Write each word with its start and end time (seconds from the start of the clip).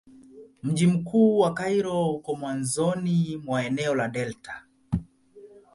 Mji 0.63 0.87
mkuu 0.87 1.39
wa 1.39 1.53
Kairo 1.53 2.09
uko 2.11 2.35
mwanzoni 2.35 3.41
mwa 3.45 3.65
eneo 3.65 3.95
la 3.95 4.07
delta. 4.07 4.63